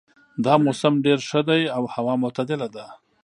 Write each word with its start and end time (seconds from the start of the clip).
دا 0.45 0.53
موسم 0.65 0.93
ډېر 1.05 1.19
ښه 1.29 1.41
ده 1.47 1.57
او 1.77 1.83
هوا 1.93 2.13
معتدله 2.23 2.67
ده 2.75 2.85